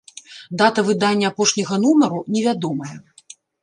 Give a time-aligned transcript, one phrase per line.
[0.61, 2.95] Дата выдання апошняга нумару невядомая.